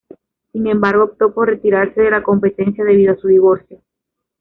Sin 0.51 0.65
embargo, 0.65 1.03
optó 1.03 1.31
por 1.31 1.47
retirarse 1.47 2.01
de 2.01 2.09
la 2.09 2.23
competencia 2.23 2.83
debido 2.83 3.13
a 3.13 3.17
su 3.17 3.27
divorcio. 3.27 3.83